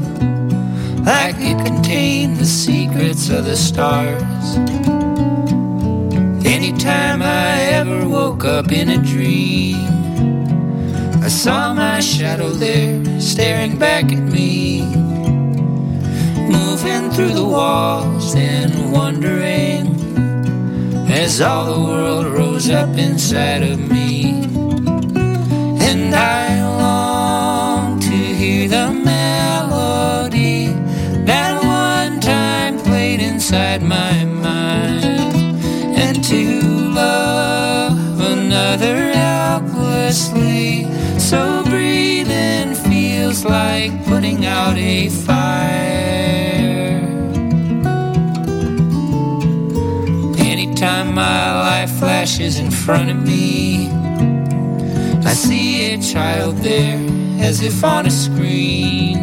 like 1.07 1.36
it 1.38 1.64
contained 1.64 2.38
the 2.38 2.45
secrets 2.45 3.30
of 3.30 3.45
the 3.45 3.57
stars. 3.57 4.57
Anytime 6.45 7.22
I 7.22 7.61
ever 7.78 8.09
woke 8.09 8.45
up 8.45 8.72
in 8.72 8.88
a 8.88 8.99
dream, 8.99 9.86
I 11.22 11.28
saw 11.28 11.72
my 11.72 12.01
shadow 12.01 12.49
there 12.49 13.20
staring 13.20 13.78
back 13.78 14.07
at 14.11 14.24
me 14.36 14.82
moving 16.51 17.11
through 17.12 17.34
the 17.34 17.45
walls 17.45 18.34
and 18.34 18.93
wondering 18.93 20.09
as 21.20 21.38
all 21.42 21.66
the 21.74 21.78
world 21.78 22.26
rose 22.26 22.70
up 22.70 22.96
inside 22.96 23.62
of 23.62 23.78
me. 23.78 24.30
And 25.88 26.14
I 26.14 26.46
long 26.78 28.00
to 28.00 28.16
hear 28.40 28.66
the 28.66 28.90
melody 28.90 30.68
that 31.26 31.52
one 31.62 32.20
time 32.20 32.78
played 32.78 33.20
inside 33.20 33.82
my 33.82 34.24
mind 34.24 35.04
and 36.04 36.24
to 36.24 36.42
love 37.02 38.18
another 38.18 39.12
helplessly. 39.12 40.86
So 41.18 41.62
breathing 41.64 42.74
feels 42.74 43.44
like 43.44 43.92
putting 44.06 44.46
out 44.46 44.78
a 44.78 45.10
fire. 45.10 45.89
My 51.20 51.52
life 51.68 51.92
flashes 51.98 52.58
in 52.58 52.70
front 52.70 53.10
of 53.10 53.18
me, 53.30 53.90
I 55.30 55.34
see 55.34 55.92
a 55.92 55.98
child 56.00 56.56
there 56.68 56.98
as 57.48 57.60
if 57.60 57.84
on 57.84 58.06
a 58.06 58.10
screen, 58.10 59.18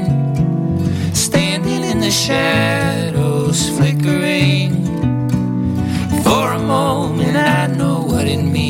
standing 1.16 1.84
in 1.92 2.00
the 2.00 2.12
shadows, 2.12 3.70
flickering. 3.76 4.72
For 6.26 6.46
a 6.60 6.60
moment, 6.60 7.36
I 7.36 7.66
know 7.80 7.98
what 8.12 8.28
it 8.28 8.44
means. 8.44 8.67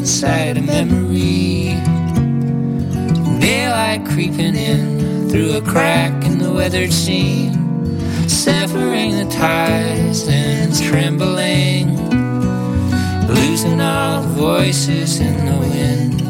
inside 0.00 0.56
a 0.56 0.62
memory. 0.62 1.76
Daylight 3.38 4.06
creeping 4.06 4.56
in 4.56 5.28
through 5.28 5.58
a 5.58 5.60
crack 5.60 6.24
in 6.24 6.38
the 6.38 6.50
weathered 6.50 6.90
seam, 6.90 7.52
severing 8.26 9.10
the 9.18 9.28
ties 9.30 10.26
and 10.26 10.74
trembling, 10.74 11.88
losing 13.28 13.78
all 13.78 14.22
the 14.22 14.28
voices 14.28 15.20
in 15.20 15.36
the 15.44 15.56
wind. 15.68 16.22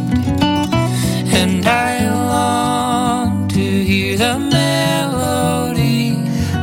And 1.41 1.65
I 1.65 2.11
long 2.11 3.47
to 3.51 3.85
hear 3.91 4.17
the 4.17 4.37
melody 4.37 6.17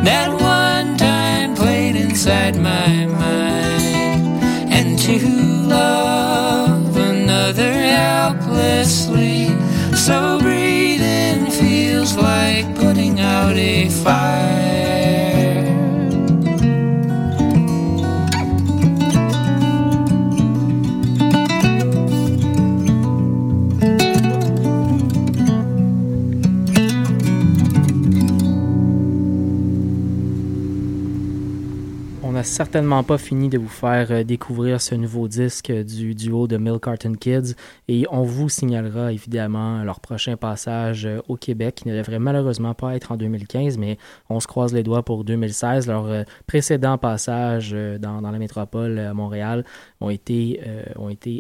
that 0.03 0.29
one 0.29 0.97
time 0.97 1.55
played 1.55 1.95
inside 1.95 2.57
my 2.57 3.05
mind, 3.05 4.43
and 4.73 4.99
to 4.99 5.46
helplessly. 8.87 9.47
So 9.95 10.39
breathing 10.39 11.51
feels 11.51 12.15
like 12.15 12.73
putting 12.75 13.19
out 13.19 13.55
a 13.55 13.89
fire. 13.89 14.56
Certainement 32.57 33.03
pas 33.03 33.19
fini 33.19 33.49
de 33.49 33.59
vous 33.59 33.67
faire 33.67 34.07
euh, 34.09 34.23
découvrir 34.23 34.81
ce 34.81 34.95
nouveau 34.95 35.27
disque 35.27 35.71
du 35.71 36.15
duo 36.15 36.47
de 36.47 36.57
Milk 36.57 36.85
Carton 36.85 37.13
Kids 37.13 37.53
et 37.87 38.07
on 38.09 38.23
vous 38.23 38.49
signalera 38.49 39.13
évidemment 39.13 39.83
leur 39.83 39.99
prochain 39.99 40.37
passage 40.37 41.05
euh, 41.05 41.19
au 41.27 41.37
Québec 41.37 41.75
qui 41.75 41.87
ne 41.87 41.95
devrait 41.95 42.17
malheureusement 42.17 42.73
pas 42.73 42.95
être 42.95 43.11
en 43.11 43.15
2015 43.15 43.77
mais 43.77 43.99
on 44.31 44.39
se 44.39 44.47
croise 44.47 44.73
les 44.73 44.81
doigts 44.81 45.03
pour 45.03 45.23
2016. 45.23 45.85
Leur 45.85 46.07
euh, 46.07 46.23
précédent 46.47 46.97
passage 46.97 47.75
dans, 47.99 48.21
la 48.21 48.39
métropole 48.39 48.97
à 48.97 49.13
Montréal 49.13 49.63
ont 50.01 50.09
été, 50.09 50.59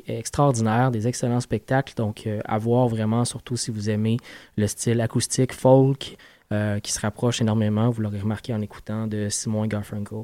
extraordinaires, 0.07 0.91
des 0.91 1.07
excellents 1.07 1.39
spectacles 1.39 1.95
donc 1.95 2.29
à 2.45 2.57
voir 2.59 2.87
vraiment 2.89 3.25
surtout 3.25 3.57
si 3.57 3.71
vous 3.71 3.89
aimez 3.89 4.17
le 4.55 4.67
style 4.67 5.01
acoustique 5.01 5.53
folk 5.53 6.15
euh, 6.53 6.79
qui 6.79 6.91
se 6.91 6.99
rapproche 7.01 7.41
énormément, 7.41 7.89
vous 7.89 8.01
l'aurez 8.01 8.19
remarqué 8.19 8.53
en 8.53 8.61
écoutant, 8.61 9.07
de 9.07 9.27
Simon 9.29 9.65
Garfunkel. 9.65 10.23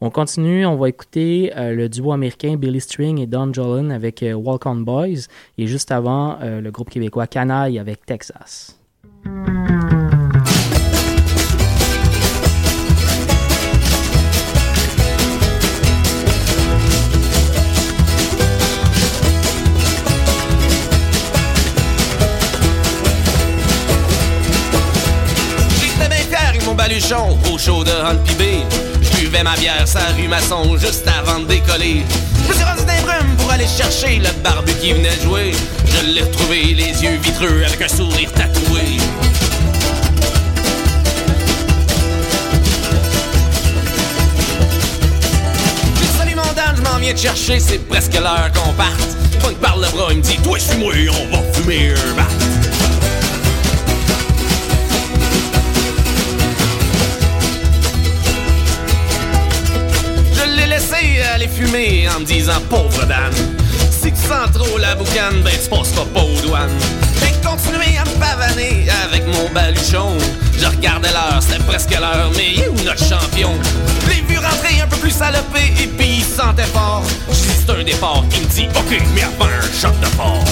On 0.00 0.10
continue, 0.10 0.66
on 0.66 0.76
va 0.76 0.88
écouter 0.88 1.52
euh, 1.56 1.74
le 1.74 1.88
duo 1.88 2.12
américain 2.12 2.56
Billy 2.56 2.80
String 2.80 3.18
et 3.20 3.26
Don 3.26 3.52
Jolin 3.52 3.90
avec 3.90 4.22
euh, 4.22 4.32
Walk 4.32 4.66
On 4.66 4.76
Boys, 4.76 5.28
et 5.58 5.66
juste 5.66 5.92
avant, 5.92 6.38
euh, 6.40 6.60
le 6.60 6.70
groupe 6.70 6.90
québécois 6.90 7.26
Canaille 7.26 7.78
avec 7.78 8.04
Texas. 8.04 8.80
Baluchon 27.10 27.38
au 27.52 27.58
show 27.58 27.84
de 27.84 27.90
Hunt 27.90 28.22
B. 28.38 28.42
Je 29.02 29.20
buvais 29.20 29.42
ma 29.42 29.56
bière 29.56 29.86
sa 29.86 30.00
rue 30.16 30.28
Masson 30.28 30.76
juste 30.76 31.06
avant 31.08 31.40
de 31.40 31.46
décoller. 31.46 32.02
Je 32.44 32.48
me 32.48 32.54
suis 32.54 32.64
rendu 32.64 32.82
brumes 33.02 33.36
pour 33.38 33.50
aller 33.50 33.66
chercher 33.66 34.18
le 34.18 34.30
barbu 34.42 34.72
qui 34.74 34.92
venait 34.92 35.18
jouer. 35.22 35.52
Je 35.86 36.06
l'ai 36.06 36.22
retrouvé 36.22 36.62
les 36.74 37.02
yeux 37.02 37.18
vitreux 37.22 37.64
avec 37.64 37.80
un 37.82 37.88
sourire 37.88 38.32
tatoué. 38.32 38.98
Je 46.76 46.82
m'en 46.82 46.98
viens 46.98 47.12
de 47.12 47.18
chercher, 47.18 47.58
c'est 47.58 47.78
presque 47.88 48.14
l'heure 48.14 48.50
qu'on 48.54 48.72
parte. 48.72 49.16
Punk 49.42 49.56
par 49.56 49.76
le 49.76 49.88
bras, 49.88 50.08
il 50.10 50.18
me 50.18 50.22
dit 50.22 50.38
Toi, 50.42 50.58
je 50.58 50.64
suis 50.64 50.78
moi, 50.78 50.92
on 50.94 51.36
va 51.36 51.42
fumer 51.52 51.92
un 51.92 52.59
en 61.62 62.20
me 62.20 62.24
disant 62.24 62.60
pauvre 62.70 63.04
Dan. 63.04 63.32
Si 63.90 64.10
tu 64.10 64.20
sens 64.20 64.50
trop 64.54 64.78
la 64.78 64.94
boucane, 64.94 65.42
ben 65.42 65.52
tu 65.52 65.68
passeras 65.68 66.06
pas 66.06 66.22
aux 66.22 66.40
douanes. 66.40 66.70
J'ai 67.20 67.32
continué 67.46 67.98
à 67.98 68.04
me 68.04 68.18
pavaner 68.18 68.86
avec 69.04 69.26
mon 69.26 69.50
baluchon. 69.50 70.16
Je 70.58 70.64
regardais 70.64 71.10
l'heure, 71.10 71.38
c'était 71.40 71.62
presque 71.64 71.90
l'heure, 71.90 72.30
mais 72.34 72.54
il 72.54 72.60
est 72.62 72.68
où 72.68 72.82
notre 72.82 73.04
champion? 73.04 73.52
Je 74.04 74.08
l'ai 74.08 74.22
vu 74.22 74.38
rentrer 74.38 74.80
un 74.80 74.86
peu 74.86 74.96
plus 74.96 75.10
salopé 75.10 75.74
et 75.82 75.86
puis 75.86 76.18
il 76.18 76.24
sentait 76.24 76.62
fort. 76.64 77.04
Je 77.28 77.34
c'est 77.34 77.70
un 77.70 77.84
départ, 77.84 78.24
il 78.36 78.42
me 78.42 78.46
dit 78.46 78.68
ok, 78.74 79.02
mais 79.14 79.22
avant 79.22 79.44
un 79.44 79.80
choc 79.80 79.98
de 80.00 80.06
fort. 80.06 80.44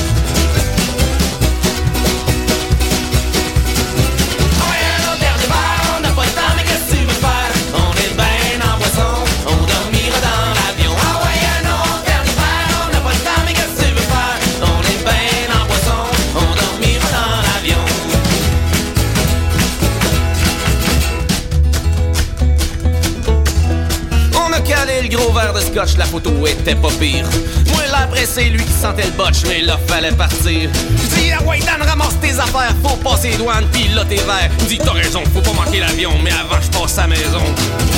La 25.96 26.04
photo 26.04 26.30
était 26.46 26.74
pas 26.74 26.90
pire. 27.00 27.26
Moi, 27.72 27.82
l'après, 27.90 28.26
c'est 28.26 28.44
lui 28.44 28.64
qui 28.64 28.72
sentait 28.72 29.06
le 29.06 29.12
botch, 29.12 29.44
mais 29.46 29.62
là, 29.62 29.78
fallait 29.86 30.12
partir. 30.12 30.68
Dis, 31.14 31.28
Dan, 31.64 31.82
ramasse 31.86 32.18
tes 32.20 32.38
affaires, 32.38 32.74
faut 32.82 32.96
passer 32.96 33.30
les 33.30 33.36
douanes, 33.36 33.66
pis 33.72 33.88
là, 33.88 34.04
tes 34.04 34.16
me 34.16 34.68
dit, 34.68 34.78
t'as 34.78 34.92
raison, 34.92 35.22
faut 35.34 35.40
pas 35.40 35.52
manquer 35.52 35.80
l'avion, 35.80 36.12
mais 36.22 36.30
avant, 36.30 36.60
je 36.60 36.68
passe 36.78 36.98
à 36.98 37.02
la 37.02 37.08
maison. 37.08 37.42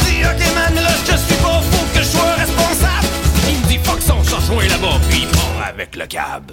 Dis, 0.04 0.24
ok, 0.24 0.54
man, 0.54 0.74
là, 0.74 0.90
je 1.04 1.16
suis 1.16 1.36
pas, 1.36 1.60
faut 1.70 1.86
que 1.94 2.02
je 2.02 2.08
sois 2.08 2.34
responsable. 2.36 3.06
Il 3.48 3.58
me 3.58 3.66
dit, 3.66 3.78
fuck 3.84 4.00
son, 4.00 4.22
ça 4.24 4.38
joint 4.46 4.66
là-bas, 4.66 4.98
pis 5.10 5.22
il 5.22 5.28
part 5.28 5.68
avec 5.68 5.96
le 5.96 6.06
cab. 6.06 6.52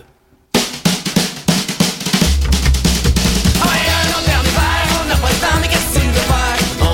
Ah 3.61 3.65
ouais, 3.65 3.81
autre 4.09 4.25
dernier 4.25 4.49
verre, 4.49 4.89
on 5.01 5.09
n'a 5.09 5.15
pas 5.15 5.29
le 5.29 5.35
temps, 5.35 5.57
mais 5.61 5.67
qu'est-ce 5.67 5.99
que 5.99 6.05
tu 6.05 6.11
faire? 6.13 6.86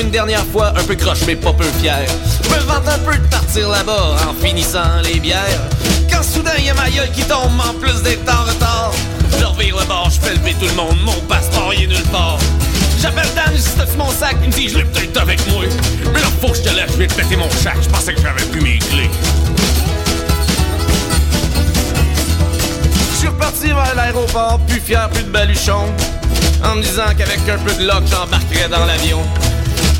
Une 0.00 0.10
dernière 0.10 0.44
fois, 0.52 0.72
un 0.76 0.84
peu 0.84 0.94
croche 0.94 1.20
mais 1.26 1.36
pas 1.36 1.52
peu 1.52 1.64
fier. 1.80 2.06
Je 2.42 2.48
me 2.48 2.60
vante 2.60 2.88
un 2.88 2.98
peu 2.98 3.16
de 3.16 3.26
partir 3.26 3.68
là-bas 3.68 4.16
en 4.28 4.44
finissant 4.44 5.00
les 5.02 5.18
bières. 5.18 5.60
Quand 6.10 6.22
soudain 6.22 6.56
y 6.58 6.70
a 6.70 6.74
ma 6.74 6.88
gueule 6.88 7.10
qui 7.12 7.22
tombe 7.22 7.58
en 7.58 7.74
plus 7.74 8.02
d'être 8.02 8.28
en 8.32 8.44
retard. 8.44 8.92
Je 9.38 9.44
revire 9.44 9.76
le 9.76 9.84
bord, 9.86 10.10
je 10.10 10.20
fais 10.20 10.34
lever 10.34 10.54
tout 10.54 10.66
le 10.66 10.74
monde, 10.74 10.98
mon 11.04 11.20
passeport 11.22 11.72
il 11.74 11.84
est 11.84 11.86
nulle 11.86 12.06
part. 12.12 12.38
J'appelle 13.00 13.28
Dan, 13.34 13.54
je 13.54 13.96
mon 13.96 14.10
sac, 14.10 14.36
il 14.42 14.48
me 14.48 14.52
dit 14.52 14.68
je 14.68 14.78
l'ai 14.78 14.84
peut-être 14.84 15.20
avec 15.20 15.40
moi. 15.50 15.64
Mais 16.12 16.20
là 16.20 16.28
faut 16.40 16.48
que 16.48 16.56
je 16.58 16.62
te 16.62 16.68
laisse, 16.68 16.92
je 16.92 16.96
vais 16.96 17.06
te 17.06 17.14
péter 17.14 17.36
mon 17.36 17.50
sac, 17.50 17.76
je 17.82 17.88
pensais 17.88 18.14
que 18.14 18.20
j'avais 18.20 18.44
plus 18.44 18.60
mes 18.60 18.78
clés. 18.78 19.10
Je 23.12 23.18
suis 23.18 23.28
reparti 23.28 23.66
vers 23.66 23.94
l'aéroport, 23.96 24.60
plus 24.66 24.80
fier, 24.80 25.08
plus 25.10 25.24
de 25.24 25.30
baluchon. 25.30 25.86
En 26.64 26.74
me 26.76 26.82
disant 26.82 27.14
qu'avec 27.16 27.40
un 27.48 27.58
peu 27.58 27.72
de 27.74 27.86
luck, 27.86 28.02
j'embarquerais 28.10 28.68
dans 28.68 28.84
l'avion. 28.84 29.22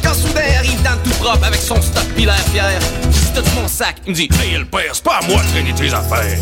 Quand 0.09 0.15
soudain 0.15 0.41
arrive 0.57 0.81
Dan 0.83 0.99
tout 1.05 1.11
propre 1.23 1.45
avec 1.45 1.61
son 1.61 1.83
stock 1.83 2.07
pis 2.17 2.25
l'air 2.25 2.35
fier. 2.51 2.81
Je 3.03 3.09
dis 3.09 3.33
t'as-tu 3.35 3.51
mon 3.61 3.69
sac? 3.69 3.97
Il 4.07 4.13
me 4.13 4.17
dit 4.17 4.29
Hey 4.43 4.57
le 4.57 4.65
père, 4.65 4.91
c'est 4.95 5.05
pas 5.05 5.19
à 5.19 5.23
moi 5.27 5.43
de 5.43 5.49
traîner 5.49 5.75
tes 5.75 5.93
affaires. 5.93 6.39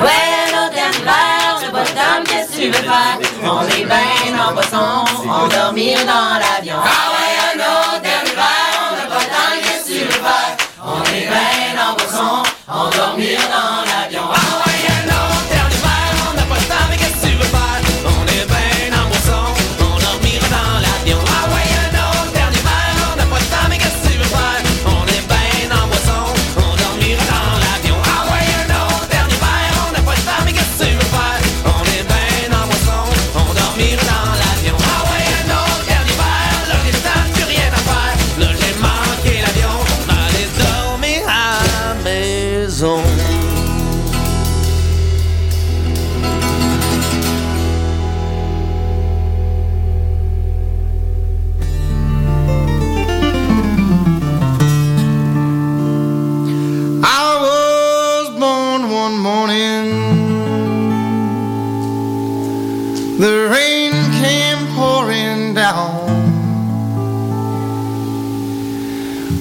Ouais, 0.00 0.70
dernier 0.72 1.04
verre, 1.04 1.58
j'ai 1.60 1.72
pas 1.72 1.84
temps, 1.84 2.22
qu'est-ce 2.24 2.52
que 2.52 2.62
tu 2.62 2.66
veux 2.68 2.72
faire? 2.72 3.18
On 3.42 3.68
est 3.68 3.84
ben 3.84 4.48
en 4.48 4.54
boisson, 4.54 5.04
on 5.28 5.48
dormir 5.48 5.98
dans 6.06 6.38
l'avion. 6.38 6.80
On 12.84 12.90
dormir 12.90 13.38
dans 13.48 13.84
l'avion. 13.84 13.94
Ah 13.94 14.03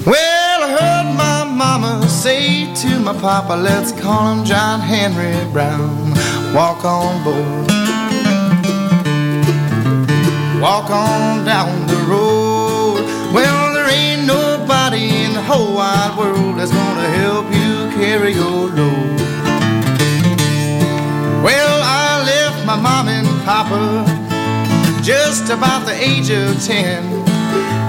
Well, 0.05 0.59
I 0.63 0.69
heard 0.77 1.15
my 1.15 1.43
mama 1.45 2.07
say 2.09 2.73
to 2.75 2.99
my 2.99 3.13
papa, 3.13 3.53
let's 3.53 3.91
call 3.93 4.33
him 4.33 4.43
John 4.43 4.81
Henry 4.81 5.33
Brown. 5.53 6.11
Walk 6.53 6.83
on 6.83 7.23
board. 7.23 7.67
Walk 10.61 10.89
on 10.89 11.45
down 11.45 11.87
the 11.87 11.95
road. 12.11 13.01
Well, 13.33 13.73
there 13.73 13.89
ain't 13.89 14.27
nobody 14.27 15.23
in 15.23 15.33
the 15.33 15.41
whole 15.41 15.73
wide 15.75 16.15
world 16.17 16.57
that's 16.57 16.71
gonna 16.71 17.09
help 17.21 17.45
you 17.53 17.89
carry 17.97 18.33
your 18.33 18.69
load. 18.69 19.19
Well, 21.47 21.79
I 21.81 22.23
left 22.25 22.65
my 22.65 22.75
mom 22.75 23.07
and 23.07 23.27
papa 23.45 24.05
just 25.01 25.49
about 25.49 25.85
the 25.85 25.93
age 25.93 26.29
of 26.29 26.61
ten. 26.63 27.03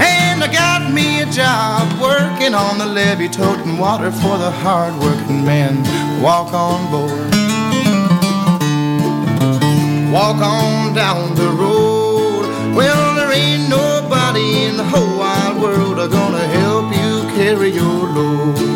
And 0.00 0.13
got 0.54 0.92
me 0.92 1.20
a 1.20 1.26
job 1.26 2.00
working 2.00 2.54
on 2.54 2.78
the 2.78 2.86
levee, 2.86 3.28
toting 3.28 3.76
water 3.76 4.10
for 4.10 4.38
the 4.38 4.50
hard 4.50 4.94
working 5.00 5.44
men. 5.44 5.82
Walk 6.22 6.52
on 6.54 6.80
board. 6.92 7.34
Walk 10.12 10.36
on 10.36 10.94
down 10.94 11.34
the 11.34 11.48
road. 11.48 12.44
Well, 12.76 13.14
there 13.16 13.32
ain't 13.32 13.68
nobody 13.68 14.64
in 14.64 14.76
the 14.76 14.84
whole 14.84 15.18
wide 15.18 15.60
world 15.60 15.98
are 15.98 16.08
gonna 16.08 16.46
help 16.60 16.86
you 16.94 17.12
carry 17.36 17.70
your 17.70 18.06
load. 18.16 18.73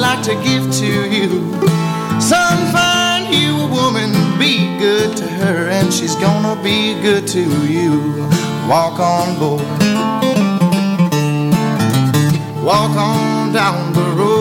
Like 0.00 0.22
to 0.22 0.34
give 0.42 0.72
to 0.72 1.10
you. 1.10 1.28
Son, 2.20 2.72
find 2.72 3.34
you 3.34 3.54
a 3.54 3.68
woman, 3.68 4.10
be 4.38 4.78
good 4.78 5.14
to 5.16 5.26
her, 5.28 5.68
and 5.68 5.92
she's 5.92 6.14
gonna 6.16 6.60
be 6.62 6.94
good 7.02 7.26
to 7.28 7.42
you. 7.66 8.26
Walk 8.66 8.98
on 8.98 9.38
board. 9.38 9.62
Walk 12.64 12.96
on 12.96 13.52
down 13.52 13.92
the 13.92 14.06
road. 14.16 14.39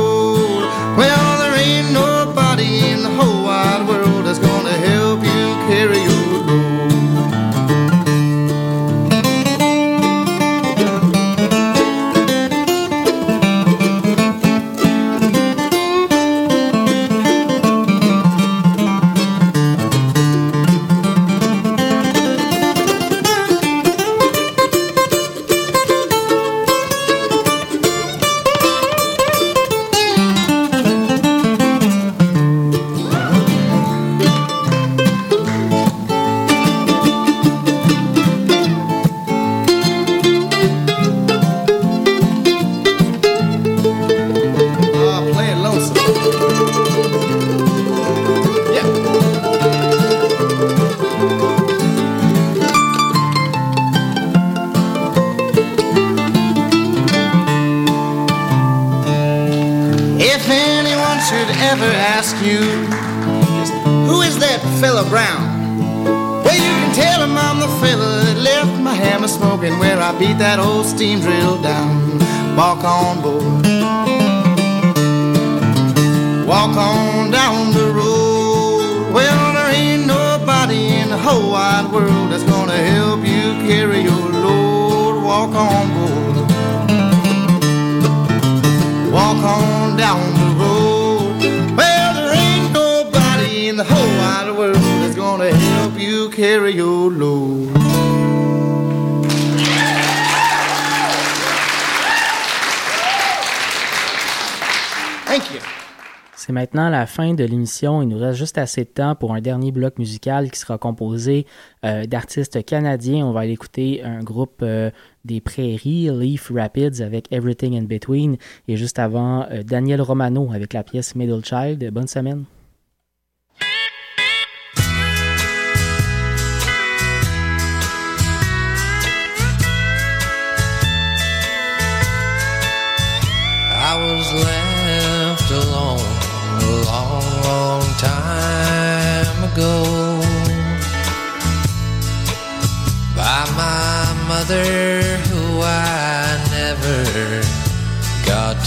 Fin 107.20 107.34
de 107.34 107.43
l'émission. 107.43 108.01
Il 108.01 108.07
nous 108.07 108.17
reste 108.17 108.39
juste 108.39 108.57
assez 108.57 108.86
de 108.86 108.89
temps 108.89 109.13
pour 109.13 109.34
un 109.34 109.41
dernier 109.41 109.74
bloc 109.74 109.99
musical 109.99 110.49
qui 110.49 110.57
sera 110.57 110.78
composé 110.78 111.45
euh, 111.84 112.05
d'artistes 112.05 112.63
canadiens. 112.63 113.26
On 113.26 113.34
va 113.34 113.41
aller 113.41 113.51
écouter 113.51 114.01
un 114.03 114.24
groupe 114.24 114.61
euh, 114.61 114.89
des 115.26 115.41
Prairies, 115.41 116.09
Leaf 116.13 116.49
Rapids 116.49 117.01
avec 117.01 117.30
Everything 117.34 117.78
in 117.78 117.84
Between. 117.84 118.38
Et 118.70 118.78
juste 118.78 118.99
avant, 118.99 119.45
euh, 119.51 119.63
Daniel 119.63 120.01
Romano 120.01 120.49
avec 120.53 120.72
la 120.72 120.84
pièce 120.84 121.13
Middle 121.13 121.43
Child. 121.43 121.91
Bonne 121.91 122.07
semaine. 122.07 122.45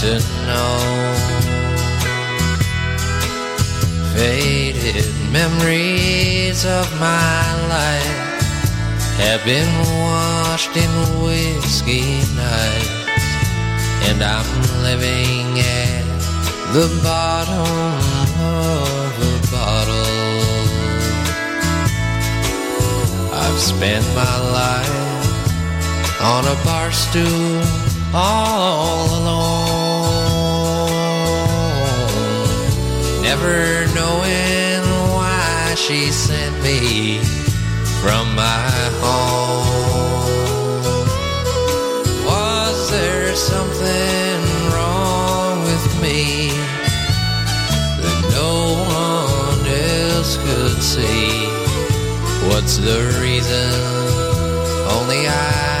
To 0.03 0.19
know. 0.47 0.75
Faded 4.13 5.07
memories 5.31 6.65
of 6.65 6.85
my 6.99 7.43
life 7.75 8.19
have 9.23 9.41
been 9.45 9.71
washed 10.03 10.75
in 10.75 10.91
whiskey 11.23 12.19
nights 12.35 12.91
and 14.07 14.21
I'm 14.21 14.49
living 14.87 15.47
at 15.59 16.03
the 16.75 16.87
bottom 17.01 17.95
of 18.43 19.11
a 19.31 19.37
bottle. 19.55 20.43
I've 23.43 23.59
spent 23.71 24.05
my 24.13 24.37
life 24.59 24.93
on 26.19 26.43
a 26.45 26.57
bar 26.65 26.91
stool 26.91 27.63
all 28.13 29.05
alone. 29.05 29.82
never 33.35 33.87
knowing 33.95 34.83
why 35.15 35.73
she 35.75 36.11
sent 36.11 36.53
me 36.61 37.17
from 38.01 38.35
my 38.35 38.69
home. 39.01 40.27
Was 42.27 42.91
there 42.91 43.35
something 43.35 44.37
wrong 44.71 45.63
with 45.63 45.85
me 45.99 46.49
that 48.03 48.21
no 48.39 48.53
one 49.01 49.65
else 50.11 50.37
could 50.45 50.83
see? 50.83 51.47
What's 52.49 52.77
the 52.77 52.99
reason? 53.19 53.73
Only 54.95 55.27
I. 55.27 55.72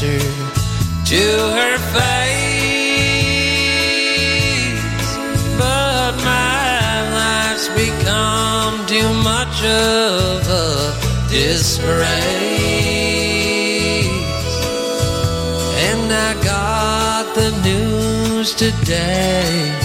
gesture 0.00 0.18
to 1.04 1.24
her 1.56 1.78
face. 1.92 2.30
But 5.58 6.12
my 6.24 7.02
life's 7.12 7.68
become 7.68 8.86
too 8.86 9.12
much 9.22 9.62
of 9.62 10.48
a 10.48 10.94
disgrace. 11.28 12.10
And 15.90 16.12
I 16.12 16.34
got 16.42 17.34
the 17.34 17.50
news 17.62 18.54
today 18.54 19.79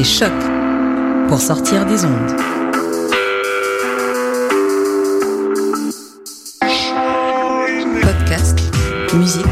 Écoutez 0.00 0.14
Choc 0.14 0.32
pour 1.28 1.38
sortir 1.38 1.84
des 1.84 2.06
ondes. 2.06 2.32
Podcast, 8.00 8.58
musique, 9.12 9.44